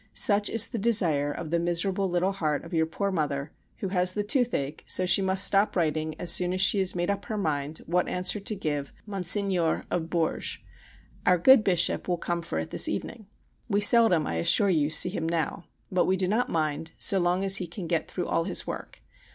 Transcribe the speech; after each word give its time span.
Such 0.15 0.49
is 0.49 0.67
the 0.67 0.79
desire 0.79 1.31
of 1.31 1.51
the 1.51 1.59
miserable 1.59 2.09
little 2.09 2.31
heart 2.31 2.63
of 2.65 2.73
your 2.73 2.87
poor 2.87 3.11
Mother 3.11 3.51
who 3.81 3.89
has 3.89 4.15
the 4.15 4.23
toothache, 4.23 4.83
so 4.87 5.05
she 5.05 5.21
must 5.21 5.45
stop 5.45 5.75
writing 5.75 6.15
as 6.19 6.31
soon 6.31 6.53
as 6.53 6.59
she 6.61 6.79
has 6.79 6.95
made 6.95 7.11
up 7.11 7.25
her 7.25 7.37
mind 7.37 7.81
what 7.85 8.07
answer 8.07 8.39
to 8.39 8.55
give 8.55 8.91
Monseigneur 9.05 9.83
of 9.91 10.09
Bourges. 10.09 10.57
Our 11.23 11.37
good 11.37 11.63
Bishop 11.63 12.07
will 12.07 12.17
come 12.17 12.41
for 12.41 12.57
it 12.57 12.71
this 12.71 12.87
evening. 12.89 13.27
We 13.69 13.79
seldom, 13.81 14.25
I 14.25 14.37
assure 14.37 14.71
you, 14.71 14.89
see 14.89 15.09
him 15.09 15.29
now. 15.29 15.65
But 15.91 16.05
we 16.05 16.17
do 16.17 16.27
not 16.27 16.49
mind 16.49 16.93
so 16.97 17.19
long 17.19 17.43
as 17.43 17.57
he 17.57 17.67
can 17.67 17.85
get 17.85 18.09
through 18.09 18.25
all 18.25 18.45
his 18.45 18.65
work. 18.65 19.03